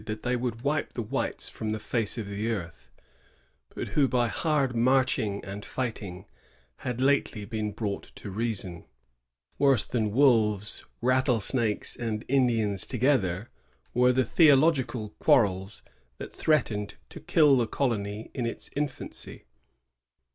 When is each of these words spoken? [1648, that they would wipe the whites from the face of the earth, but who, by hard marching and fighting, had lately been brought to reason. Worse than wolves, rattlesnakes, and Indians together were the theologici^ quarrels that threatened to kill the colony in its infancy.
[1648, 0.01 0.15
that 0.15 0.27
they 0.27 0.35
would 0.35 0.63
wipe 0.63 0.93
the 0.93 1.03
whites 1.03 1.47
from 1.47 1.73
the 1.73 1.79
face 1.79 2.17
of 2.17 2.27
the 2.27 2.49
earth, 2.49 2.89
but 3.69 3.89
who, 3.89 4.07
by 4.07 4.27
hard 4.27 4.75
marching 4.75 5.45
and 5.45 5.63
fighting, 5.63 6.25
had 6.77 6.99
lately 6.99 7.45
been 7.45 7.69
brought 7.71 8.05
to 8.15 8.31
reason. 8.31 8.85
Worse 9.59 9.83
than 9.83 10.09
wolves, 10.11 10.87
rattlesnakes, 11.01 11.95
and 11.95 12.25
Indians 12.27 12.87
together 12.87 13.51
were 13.93 14.11
the 14.11 14.23
theologici^ 14.23 15.11
quarrels 15.19 15.83
that 16.17 16.33
threatened 16.33 16.95
to 17.09 17.19
kill 17.19 17.55
the 17.57 17.67
colony 17.67 18.31
in 18.33 18.47
its 18.47 18.71
infancy. 18.75 19.45